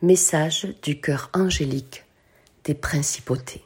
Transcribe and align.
Message 0.00 0.76
du 0.84 1.00
cœur 1.00 1.28
angélique 1.34 2.04
des 2.62 2.74
principautés. 2.74 3.64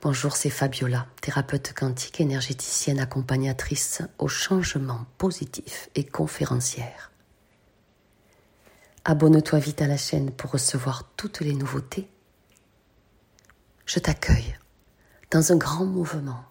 Bonjour, 0.00 0.36
c'est 0.36 0.50
Fabiola, 0.50 1.08
thérapeute 1.20 1.72
quantique 1.74 2.20
énergéticienne 2.20 3.00
accompagnatrice 3.00 4.02
au 4.18 4.28
changement 4.28 5.04
positif 5.18 5.90
et 5.96 6.04
conférencière. 6.04 7.10
Abonne-toi 9.04 9.58
vite 9.58 9.82
à 9.82 9.88
la 9.88 9.96
chaîne 9.96 10.30
pour 10.30 10.52
recevoir 10.52 11.10
toutes 11.16 11.40
les 11.40 11.54
nouveautés. 11.54 12.08
Je 13.84 13.98
t'accueille 13.98 14.56
dans 15.32 15.50
un 15.50 15.56
grand 15.56 15.86
mouvement 15.86 16.44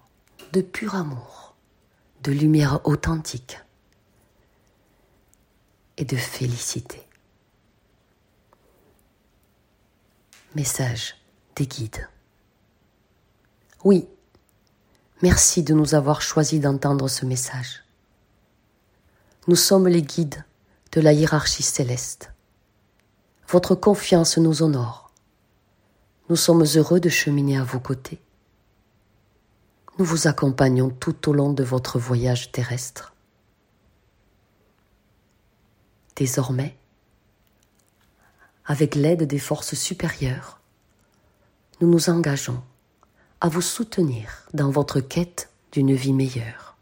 de 0.52 0.60
pur 0.60 0.96
amour, 0.96 1.55
de 2.23 2.34
lumière 2.34 2.86
authentique 2.86 3.57
et 5.96 6.04
de 6.04 6.18
félicité. 6.18 7.05
Message 10.55 11.16
des 11.58 11.68
guides. 11.68 12.08
Oui, 13.84 14.08
merci 15.22 15.64
de 15.64 15.73
nous 15.73 15.95
avoir 15.95 16.22
choisi 16.22 16.62
d'entendre 16.62 17.09
ce 17.09 17.26
message. 17.26 17.84
Nous 19.50 19.58
sommes 19.58 19.90
les 19.90 20.02
guides 20.02 20.45
de 20.94 21.02
la 21.02 21.12
hiérarchie 21.12 21.62
céleste. 21.62 22.31
Votre 23.50 23.76
confiance 23.76 24.38
nous 24.38 24.64
honore. 24.64 25.12
Nous 26.30 26.38
sommes 26.38 26.64
heureux 26.64 27.02
de 27.02 27.09
cheminer 27.09 27.58
à 27.58 27.66
vos 27.66 27.81
côtés. 27.81 28.22
Nous 30.00 30.06
vous 30.06 30.28
accompagnons 30.28 30.90
tout 30.90 31.30
au 31.30 31.34
long 31.34 31.52
de 31.52 31.66
votre 31.66 32.00
voyage 32.00 32.53
terrestre. 32.53 33.14
Désormais, 36.16 36.78
avec 38.66 38.96
l'aide 38.96 39.24
des 39.24 39.40
forces 39.40 39.76
supérieures, 39.76 40.60
nous 41.82 41.90
nous 41.90 42.10
engageons 42.10 42.62
à 43.42 43.48
vous 43.48 43.62
soutenir 43.62 44.48
dans 44.53 44.72
votre 44.72 45.02
quête 45.02 45.50
d'une 45.72 45.94
vie 45.94 46.14
meilleure. 46.14 46.76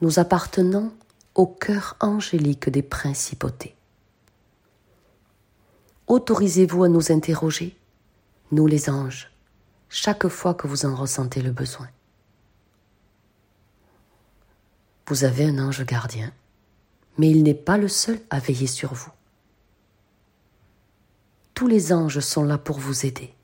Nous 0.00 0.18
appartenons 0.18 0.92
au 1.34 1.46
cœur 1.46 1.96
angélique 2.00 2.70
des 2.70 2.82
principautés. 2.82 3.74
Autorisez-vous 6.06 6.84
à 6.84 6.88
nous 6.88 7.12
interroger, 7.12 7.76
nous 8.50 8.66
les 8.66 8.88
anges, 8.88 9.30
chaque 9.90 10.28
fois 10.28 10.54
que 10.54 10.66
vous 10.66 10.86
en 10.86 10.94
ressentez 10.94 11.42
le 11.42 11.50
besoin. 11.50 11.88
Vous 15.06 15.24
avez 15.24 15.44
un 15.44 15.58
ange 15.58 15.84
gardien, 15.84 16.32
mais 17.18 17.30
il 17.30 17.42
n'est 17.42 17.52
pas 17.52 17.76
le 17.76 17.88
seul 17.88 18.20
à 18.30 18.38
veiller 18.38 18.66
sur 18.66 18.94
vous 18.94 19.10
tous 21.58 21.66
les 21.66 21.92
anges 21.92 22.20
sont 22.20 22.44
là 22.44 22.56
pour 22.56 22.78
vous 22.78 23.04
aider. 23.04 23.34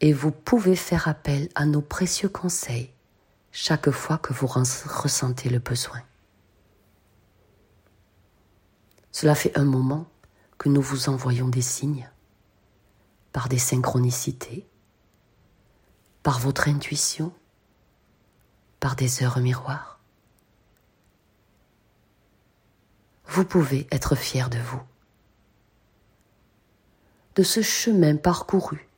Et 0.00 0.12
vous 0.12 0.32
pouvez 0.32 0.74
faire 0.74 1.06
appel 1.06 1.48
à 1.54 1.66
nos 1.66 1.82
précieux 1.82 2.28
conseils 2.28 2.90
chaque 3.52 3.92
fois 3.92 4.18
que 4.18 4.32
vous 4.32 4.48
ressentez 4.48 5.50
le 5.50 5.60
besoin. 5.60 6.02
Cela 9.12 9.36
fait 9.36 9.56
un 9.56 9.64
moment 9.64 10.10
que 10.58 10.68
nous 10.68 10.82
vous 10.82 11.08
envoyons 11.08 11.48
des 11.48 11.62
signes, 11.62 12.10
par 13.30 13.48
des 13.48 13.58
synchronicités, 13.58 14.66
par 16.24 16.40
votre 16.40 16.66
intuition, 16.66 17.32
par 18.80 18.96
des 18.96 19.22
heures 19.22 19.38
miroirs. 19.38 19.97
Vous 23.38 23.44
pouvez 23.44 23.86
être 23.92 24.16
fier 24.16 24.50
de 24.50 24.58
vous, 24.58 24.82
de 27.36 27.44
ce 27.44 27.62
chemin 27.62 28.16
parcouru 28.16 28.88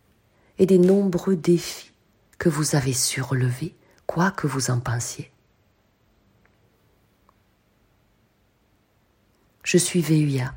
et 0.57 0.65
des 0.65 0.79
nombreux 0.79 1.37
défis 1.37 1.93
que 2.39 2.49
vous 2.49 2.75
avez 2.75 2.95
su 2.95 3.21
relever, 3.21 3.77
quoi 4.07 4.31
que 4.31 4.47
vous 4.47 4.71
en 4.71 4.81
pensiez. 4.81 5.31
Je 9.63 9.77
suis 9.77 10.01
VUA. 10.01 10.55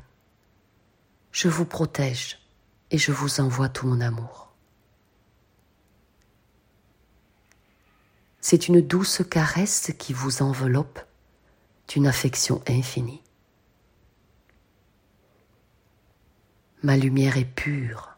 Je 1.30 1.48
vous 1.48 1.66
protège 1.66 2.38
et 2.90 2.96
je 2.96 3.12
vous 3.12 3.38
envoie 3.40 3.68
tout 3.68 3.86
mon 3.86 4.00
amour. 4.00 4.54
C'est 8.40 8.66
une 8.66 8.80
douce 8.80 9.20
caresse 9.30 9.92
qui 9.98 10.14
vous 10.14 10.40
enveloppe 10.40 11.00
d'une 11.88 12.06
affection 12.06 12.62
infinie. 12.66 13.23
Ma 16.84 16.98
lumière 16.98 17.38
est 17.38 17.46
pure. 17.46 18.10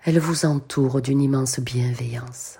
Elle 0.00 0.18
vous 0.18 0.44
entoure 0.44 1.00
d'une 1.00 1.20
immense 1.20 1.60
bienveillance. 1.60 2.58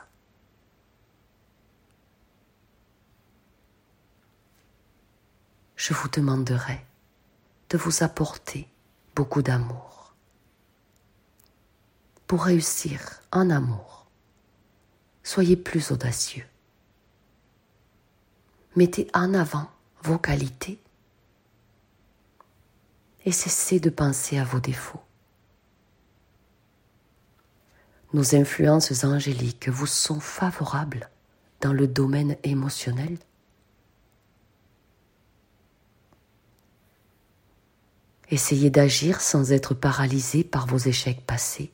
Je 5.75 5.95
vous 5.95 6.09
demanderai 6.09 6.87
de 7.71 7.77
vous 7.77 8.05
apporter 8.05 8.69
beaucoup 9.17 9.43
d'amour. 9.43 10.15
Pour 12.29 12.45
réussir 12.45 13.21
en 13.33 13.51
amour, 13.51 14.07
soyez 15.25 15.57
plus 15.57 15.91
audacieux. 15.91 16.47
Mettez 18.77 19.09
en 19.13 19.35
avant 19.35 19.69
vos 20.05 20.19
qualités 20.19 20.79
et 23.27 23.33
cessez 23.33 23.79
de 23.79 23.91
penser 23.91 24.39
à 24.39 24.45
vos 24.45 24.61
défauts. 24.61 25.03
Nos 28.15 28.35
influences 28.35 29.05
angéliques 29.05 29.69
vous 29.69 29.87
sont 29.87 30.21
favorables 30.21 31.11
dans 31.61 31.75
le 31.75 31.87
domaine 31.87 32.37
émotionnel 32.45 33.19
Essayez 38.29 38.71
d'agir 38.71 39.21
sans 39.21 39.53
être 39.53 39.73
paralysé 39.75 40.43
par 40.43 40.67
vos 40.67 40.79
échecs 40.79 41.25
passés, 41.25 41.71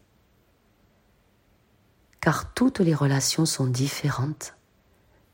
car 2.20 2.52
toutes 2.52 2.80
les 2.80 2.94
relations 2.94 3.46
sont 3.46 3.66
différentes 3.66 4.54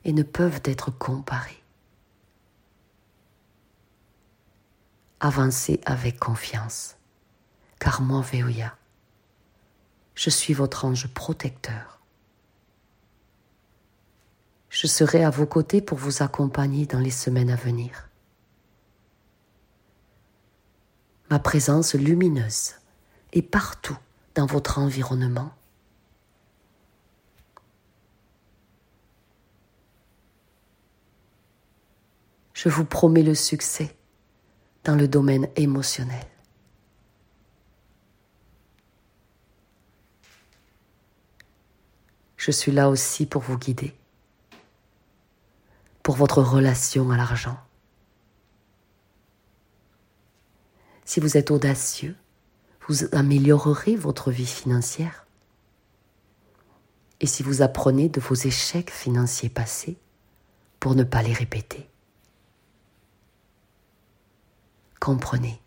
et 0.05 0.13
ne 0.13 0.23
peuvent 0.23 0.61
être 0.65 0.93
comparées. 0.93 1.58
Avancez 5.21 5.81
avec 5.85 6.19
confiance, 6.19 6.97
car 7.79 8.03
moi, 8.03 8.21
Veoya, 8.21 8.77
je 10.15 10.31
suis 10.31 10.55
votre 10.55 10.85
ange 10.85 11.09
protecteur. 11.09 12.01
Je 14.71 14.87
serai 14.87 15.25
à 15.25 15.31
vos 15.31 15.47
côtés 15.47 15.81
pour 15.81 15.99
vous 15.99 16.23
accompagner 16.23 16.87
dans 16.87 17.01
les 17.01 17.11
semaines 17.11 17.51
à 17.51 17.57
venir. 17.57 18.09
Ma 21.31 21.39
présence 21.39 21.95
lumineuse 21.95 22.75
est 23.33 23.43
partout 23.43 23.99
dans 24.35 24.47
votre 24.47 24.79
environnement. 24.79 25.53
Je 32.55 32.69
vous 32.69 32.85
promets 32.85 33.23
le 33.23 33.35
succès 33.35 33.98
dans 34.85 34.97
le 34.97 35.09
domaine 35.09 35.49
émotionnel. 35.57 36.27
Je 42.37 42.51
suis 42.51 42.73
là 42.73 42.89
aussi 42.89 43.27
pour 43.27 43.43
vous 43.43 43.59
guider, 43.59 43.95
pour 46.03 46.15
votre 46.17 46.41
relation 46.41 47.11
à 47.11 47.17
l'argent. 47.17 47.59
Si 51.05 51.21
vous 51.21 51.37
êtes 51.37 51.51
audacieux, 51.51 52.17
vous 52.87 53.05
améliorerez 53.13 53.97
votre 53.97 54.31
vie 54.31 54.47
financière. 54.47 55.27
Et 57.21 57.27
si 57.27 57.43
vous 57.43 57.63
apprenez 57.63 58.09
de 58.09 58.21
vos 58.21 58.35
échecs 58.35 58.91
financiers 58.91 59.51
passés 59.51 59.99
pour 60.81 60.95
ne 60.95 61.05
pas 61.05 61.23
les 61.23 61.33
répéter. 61.33 61.88
Comprenez 65.09 65.59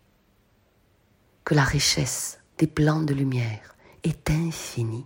que 1.42 1.56
la 1.56 1.64
richesse 1.64 2.38
des 2.58 2.68
plans 2.68 3.02
de 3.02 3.12
lumière 3.12 3.74
est 4.04 4.30
infinie 4.30 5.04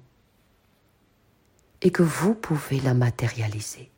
et 1.81 1.91
que 1.91 2.03
vous 2.03 2.35
pouvez 2.35 2.79
la 2.81 2.93
matérialiser. 2.93 3.91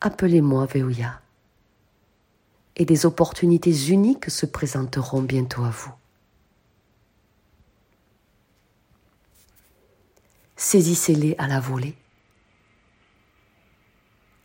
Appelez-moi 0.00 0.64
Veoya 0.64 1.20
et 2.76 2.86
des 2.86 3.04
opportunités 3.04 3.90
uniques 3.90 4.30
se 4.30 4.46
présenteront 4.46 5.20
bientôt 5.20 5.64
à 5.64 5.70
vous. 5.70 5.92
Saisissez-les 10.56 11.34
à 11.36 11.48
la 11.48 11.60
volée 11.60 11.98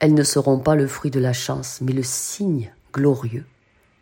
Elles 0.03 0.15
ne 0.15 0.23
seront 0.23 0.59
pas 0.59 0.75
le 0.75 0.85
fruit 0.85 1.11
de 1.11 1.21
la 1.21 1.31
chance, 1.31 1.79
mais 1.79 1.93
le 1.93 2.03
signe 2.03 2.73
glorieux 2.91 3.45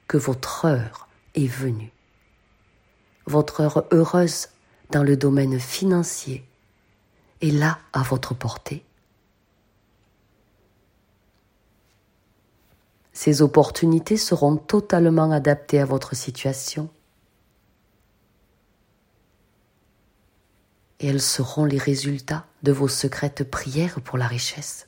que 0.07 0.17
votre 0.17 0.65
heure 0.65 1.07
est 1.35 1.45
venue. 1.45 1.91
Votre 3.27 3.61
heure 3.61 3.85
heureuse 3.91 4.47
dans 4.89 5.03
le 5.03 5.15
domaine 5.15 5.59
financier 5.59 6.43
est 7.41 7.51
là 7.51 7.77
à 7.93 8.01
votre 8.01 8.33
portée. 8.33 8.83
Ces 13.13 13.43
opportunités 13.43 14.17
seront 14.17 14.57
totalement 14.57 15.31
adaptées 15.31 15.81
à 15.81 15.85
votre 15.85 16.15
situation 16.15 16.89
et 20.99 21.09
elles 21.09 21.21
seront 21.21 21.65
les 21.65 21.77
résultats 21.77 22.47
de 22.63 22.71
vos 22.71 22.87
secrètes 22.87 23.47
prières 23.47 24.01
pour 24.01 24.17
la 24.17 24.25
richesse. 24.25 24.87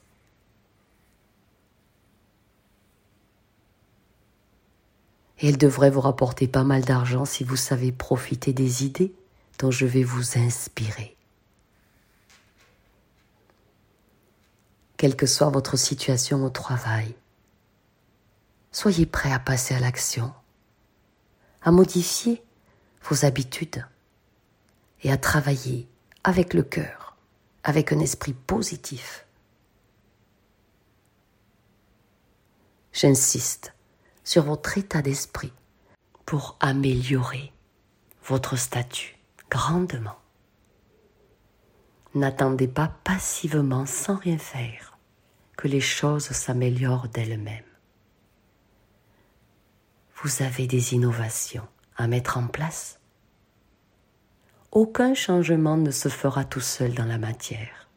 Et 5.39 5.50
elles 5.50 5.57
devraient 5.57 5.89
vous 5.89 6.01
rapporter 6.01 6.47
pas 6.47 6.63
mal 6.63 6.83
d'argent 6.83 7.25
si 7.25 7.44
vous 7.44 7.56
savez 7.56 7.91
profiter 7.91 8.53
des 8.53 8.85
idées 8.85 9.13
dont 9.59 9.71
je 9.71 9.85
vais 9.85 10.03
vous 10.03 10.38
inspirer. 10.38 11.15
Quelle 14.97 15.15
que 15.15 15.25
soit 15.25 15.50
votre 15.50 15.77
situation 15.77 16.45
au 16.45 16.50
travail, 16.50 17.13
soyez 18.71 19.06
prêt 19.06 19.31
à 19.31 19.39
passer 19.39 19.75
à 19.75 19.80
l'action, 19.80 20.33
à 21.62 21.71
modifier 21.71 22.41
vos 23.03 23.25
habitudes 23.25 23.85
et 25.01 25.12
à 25.12 25.18
travailler 25.18 25.88
avec 26.24 26.53
le 26.53 26.63
cœur, 26.63 27.18
avec 27.63 27.91
un 27.91 28.00
esprit 28.00 28.33
positif. 28.33 29.25
J'insiste 32.94 33.74
sur 34.24 34.44
votre 34.44 34.78
état 34.78 35.02
d'esprit 35.02 35.54
pour 36.25 36.58
améliorer 36.60 37.52
votre 38.25 38.56
statut 38.56 39.18
grandement. 39.50 40.18
N'attendez 42.16 42.68
pas 42.68 42.96
passivement 43.04 43.86
sans 43.86 44.16
rien 44.16 44.38
faire 44.38 44.98
que 45.58 45.68
les 45.68 45.81
choses 45.81 46.30
s'améliorent 46.30 47.08
d'elles-mêmes. 47.08 47.64
Vous 50.22 50.42
avez 50.42 50.68
des 50.68 50.94
innovations 50.94 51.68
à 51.98 52.08
mettre 52.08 52.38
en 52.38 52.48
place 52.48 53.00
aucun 54.74 55.14
changement 55.14 55.78
ne 55.78 55.92
se 55.92 56.10
fera 56.10 56.46
tout 56.46 56.60
seul 56.60 56.96
dans 56.96 57.06
la 57.06 57.19
matière. 57.19 57.88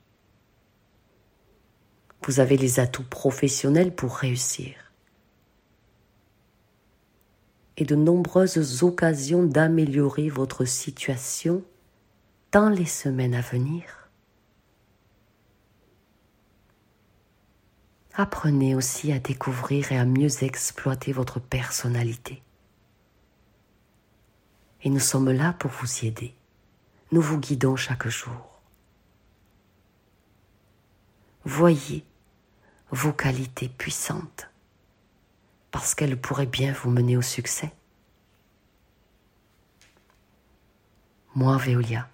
Vous 2.26 2.38
avez 2.38 2.58
les 2.58 2.80
atouts 2.80 3.02
professionnels 3.02 3.94
pour 3.94 4.14
réussir 4.14 4.85
et 7.76 7.84
de 7.84 7.94
nombreuses 7.94 8.82
occasions 8.82 9.44
d'améliorer 9.44 10.28
votre 10.28 10.64
situation 10.64 11.62
dans 12.52 12.68
les 12.68 12.86
semaines 12.86 13.34
à 13.34 13.40
venir. 13.40 14.10
Apprenez 18.14 18.74
aussi 18.74 19.12
à 19.12 19.18
découvrir 19.18 19.92
et 19.92 19.98
à 19.98 20.06
mieux 20.06 20.42
exploiter 20.42 21.12
votre 21.12 21.38
personnalité. 21.38 22.42
Et 24.82 24.88
nous 24.88 25.00
sommes 25.00 25.30
là 25.30 25.52
pour 25.52 25.70
vous 25.70 26.04
y 26.04 26.06
aider 26.06 26.34
nous 27.12 27.20
vous 27.20 27.38
guidons 27.38 27.76
chaque 27.76 28.08
jour. 28.08 28.60
Voyez 31.44 32.04
vos 32.90 33.12
qualités 33.12 33.68
puissantes, 33.68 34.48
parce 35.76 35.94
qu'elles 35.94 36.18
pourraient 36.18 36.46
bien 36.46 36.72
vous 36.72 36.88
mener 36.88 37.18
au 37.18 37.22
succès. 37.22 37.70
Moi, 41.34 41.58
Veolia, 41.58 42.08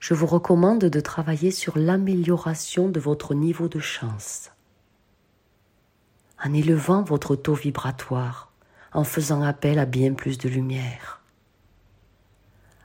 je 0.00 0.14
vous 0.14 0.24
recommande 0.24 0.80
de 0.80 1.00
travailler 1.00 1.50
sur 1.50 1.76
l'amélioration 1.76 2.88
de 2.88 2.98
votre 3.00 3.34
niveau 3.34 3.68
de 3.68 3.80
chance, 3.80 4.50
en 6.42 6.54
élevant 6.54 7.02
votre 7.02 7.36
taux 7.36 7.52
vibratoire, 7.52 8.50
en 8.94 9.04
faisant 9.04 9.42
appel 9.42 9.78
à 9.78 9.84
bien 9.84 10.14
plus 10.14 10.38
de 10.38 10.48
lumière 10.48 11.20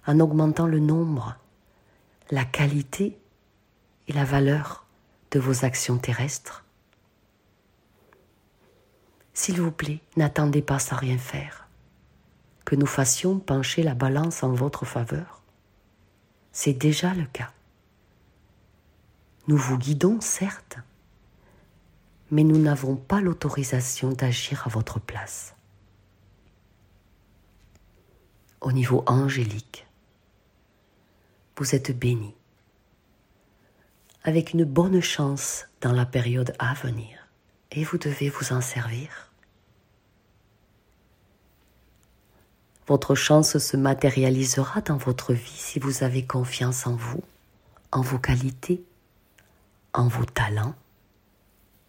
en 0.08 0.20
augmentant 0.20 0.68
le 0.68 0.80
nombre, 0.80 1.38
la 2.32 2.44
qualité 2.44 3.18
et 4.10 4.14
la 4.14 4.26
valeur 4.26 4.86
de 5.32 5.40
vos 5.40 5.64
actions 5.64 5.98
terrestres. 5.98 6.66
S'il 9.40 9.62
vous 9.62 9.72
plaît, 9.72 10.00
n'attendez 10.16 10.64
pas 10.64 10.80
sans 10.80 10.96
rien 10.96 11.20
faire, 11.20 11.68
que 12.66 12.76
nous 12.76 12.88
fassions 12.88 13.38
pencher 13.38 13.84
la 13.84 13.94
balance 13.94 14.42
en 14.42 14.52
votre 14.52 14.84
faveur. 14.84 15.44
C'est 16.52 16.74
déjà 16.74 17.14
le 17.14 17.26
cas. 17.26 17.52
Nous 19.48 19.56
vous 19.56 19.78
guidons, 19.78 20.20
certes, 20.22 20.80
mais 22.32 22.44
nous 22.44 22.58
n'avons 22.58 22.96
pas 22.96 23.22
l'autorisation 23.22 24.12
d'agir 24.12 24.66
à 24.66 24.72
votre 24.72 25.00
place. 25.00 25.54
Au 28.60 28.72
niveau 28.72 29.04
angélique, 29.06 29.86
vous 31.58 31.76
êtes 31.76 31.96
béni, 31.96 32.34
avec 34.24 34.54
une 34.54 34.66
bonne 34.66 35.00
chance 35.00 35.68
dans 35.82 35.94
la 35.94 36.08
période 36.08 36.56
à 36.58 36.74
venir, 36.74 37.28
et 37.70 37.84
vous 37.84 38.00
devez 38.00 38.30
vous 38.30 38.52
en 38.52 38.62
servir. 38.62 39.27
Votre 42.88 43.16
chance 43.16 43.58
se 43.58 43.76
matérialisera 43.76 44.80
dans 44.80 44.96
votre 44.96 45.34
vie 45.34 45.58
si 45.58 45.78
vous 45.78 46.04
avez 46.04 46.26
confiance 46.26 46.88
en 46.88 46.96
vous, 46.96 47.22
en 47.92 48.00
vos 48.02 48.18
qualités, 48.18 48.82
en 49.94 50.08
vos 50.08 50.24
talents, 50.24 50.76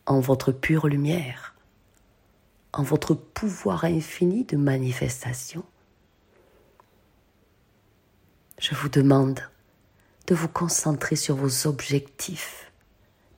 en 0.07 0.19
votre 0.19 0.51
pure 0.51 0.89
lumière, 0.89 1.55
en 2.73 2.83
votre 2.83 3.15
pouvoir 3.15 3.85
infini 3.85 4.45
de 4.45 4.57
manifestation. 4.57 5.65
Je 8.59 8.75
vous 8.75 8.89
demande 8.89 9.41
de 10.27 10.35
vous 10.35 10.49
concentrer 10.49 11.15
sur 11.15 11.37
vos 11.37 11.69
objectifs 11.69 12.73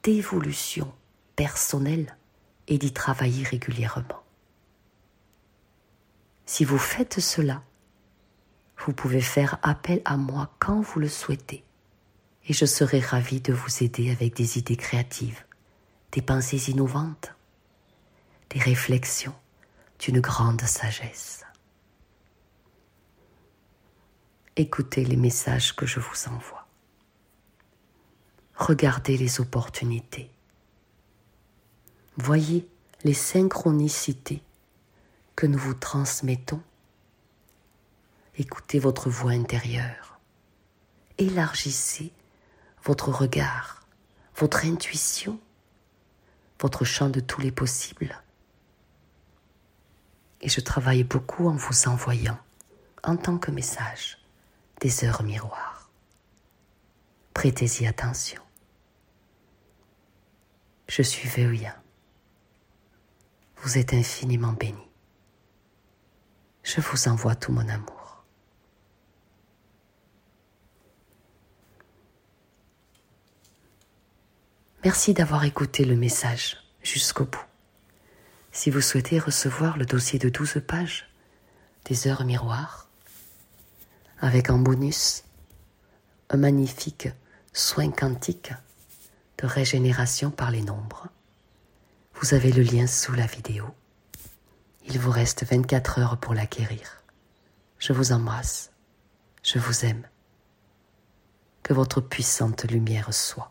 d'évolution 0.03 0.91
personnelle 1.37 2.17
et 2.69 2.79
d'y 2.79 2.93
travailler 2.93 3.45
régulièrement. 3.45 4.23
Si 6.53 6.65
vous 6.65 6.79
faites 6.79 7.21
cela, 7.21 7.63
vous 8.77 8.93
pouvez 8.93 9.21
faire 9.21 9.61
appel 9.63 10.03
à 10.05 10.17
moi 10.17 10.53
quand 10.59 10.81
vous 10.81 10.99
le 10.99 11.09
souhaitez 11.09 11.63
et 12.49 12.53
je 12.53 12.65
serai 12.65 12.99
ravi 12.99 13.41
de 13.41 13.53
vous 13.53 13.85
aider 13.85 14.11
avec 14.11 14.35
des 14.35 14.59
idées 14.59 14.77
créatives, 14.77 15.45
des 16.11 16.23
pensées 16.23 16.69
innovantes, 16.69 17.33
des 18.51 18.59
réflexions 18.59 19.37
d'une 20.01 20.19
grande 20.19 20.63
sagesse. 20.63 21.45
Écoutez 24.57 25.05
les 25.05 25.15
messages 25.15 25.77
que 25.77 25.87
je 25.87 26.01
vous 26.01 26.27
envoie. 26.27 26.67
Regardez 28.57 29.17
les 29.17 29.41
opportunités. 29.41 30.29
Voyez 32.17 32.69
les 33.05 33.15
synchronicités 33.15 34.43
que 35.41 35.47
nous 35.47 35.59
vous 35.59 35.73
transmettons. 35.73 36.61
Écoutez 38.37 38.79
votre 38.79 39.09
voix 39.09 39.31
intérieure. 39.31 40.21
Élargissez 41.17 42.13
votre 42.85 43.09
regard, 43.09 43.87
votre 44.37 44.67
intuition, 44.67 45.41
votre 46.61 46.85
champ 46.85 47.09
de 47.09 47.21
tous 47.21 47.41
les 47.41 47.53
possibles. 47.53 48.21
Et 50.43 50.51
je 50.51 50.61
travaille 50.61 51.05
beaucoup 51.05 51.49
en 51.49 51.57
vous 51.57 51.89
envoyant, 51.89 52.39
en 53.03 53.17
tant 53.17 53.39
que 53.39 53.51
message, 53.51 54.19
des 54.83 55.07
heures 55.07 55.23
miroirs. 55.23 55.89
Prêtez-y 57.33 57.87
attention. 57.87 58.43
Je 60.87 61.01
suis 61.01 61.31
Veolia. 61.31 61.83
Vous 63.63 63.79
êtes 63.79 63.95
infiniment 63.95 64.53
béni. 64.53 64.90
Je 66.63 66.81
vous 66.81 67.09
envoie 67.09 67.35
tout 67.35 67.53
mon 67.53 67.69
amour. 67.69 68.25
Merci 74.85 75.13
d'avoir 75.13 75.45
écouté 75.45 75.85
le 75.85 75.97
message 75.97 76.57
jusqu'au 76.83 77.25
bout. 77.25 77.45
Si 78.53 78.71
vous 78.71 78.81
souhaitez 78.81 79.19
recevoir 79.19 79.77
le 79.77 79.85
dossier 79.85 80.19
de 80.19 80.29
12 80.29 80.63
pages 80.67 81.09
des 81.85 82.09
heures 82.09 82.25
miroirs, 82.25 82.89
avec 84.21 84.51
en 84.51 84.59
bonus 84.59 85.25
un 86.31 86.37
magnifique 86.37 87.09
soin 87.53 87.91
quantique 87.91 88.53
de 89.39 89.47
régénération 89.47 90.31
par 90.31 90.51
les 90.51 90.63
nombres. 90.63 91.09
Vous 92.15 92.35
avez 92.35 92.53
le 92.53 92.63
lien 92.63 92.87
sous 92.87 93.13
la 93.13 93.27
vidéo. 93.27 93.65
Il 94.87 94.99
vous 94.99 95.11
reste 95.11 95.45
24 95.45 95.99
heures 95.99 96.17
pour 96.17 96.35
l'acquérir. 96.35 97.03
Je 97.79 97.93
vous 97.93 98.13
embrasse. 98.13 98.73
Je 99.43 99.59
vous 99.59 99.85
aime. 99.85 100.07
Que 101.63 101.73
votre 101.73 102.01
puissante 102.01 102.65
lumière 102.65 103.13
soit 103.13 103.51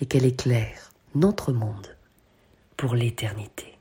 et 0.00 0.06
qu'elle 0.06 0.24
éclaire 0.24 0.90
notre 1.14 1.52
monde 1.52 1.96
pour 2.76 2.94
l'éternité. 2.94 3.75